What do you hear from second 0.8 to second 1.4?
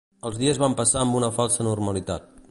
amb una